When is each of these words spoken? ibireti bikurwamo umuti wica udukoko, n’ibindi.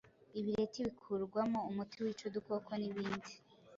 ibireti 0.39 0.79
bikurwamo 0.87 1.59
umuti 1.69 1.95
wica 2.03 2.23
udukoko, 2.29 2.69
n’ibindi. 2.81 3.31